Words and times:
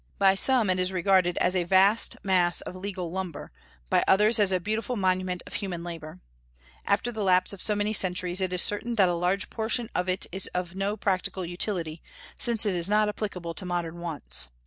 By 0.17 0.33
some 0.33 0.71
it 0.71 0.79
is 0.79 0.91
regarded 0.91 1.37
as 1.37 1.55
a 1.55 1.63
vast 1.63 2.17
mass 2.23 2.61
of 2.61 2.75
legal 2.75 3.11
lumber; 3.11 3.51
by 3.87 4.03
others, 4.07 4.39
as 4.39 4.51
a 4.51 4.59
beautiful 4.59 4.95
monument 4.95 5.43
of 5.45 5.53
human 5.53 5.83
labor. 5.83 6.21
After 6.87 7.11
the 7.11 7.21
lapse 7.21 7.53
of 7.53 7.61
so 7.61 7.75
many 7.75 7.93
centuries 7.93 8.41
it 8.41 8.51
is 8.51 8.63
certain 8.63 8.95
that 8.95 9.09
a 9.09 9.13
large 9.13 9.51
portion 9.51 9.91
of 9.93 10.09
it 10.09 10.25
is 10.31 10.47
of 10.55 10.73
no 10.75 10.97
practical 10.97 11.45
utility, 11.45 12.01
since 12.35 12.65
it 12.65 12.73
is 12.73 12.89
not 12.89 13.09
applicable 13.09 13.53
to 13.53 13.63
modern 13.63 13.99
wants. 13.99 14.47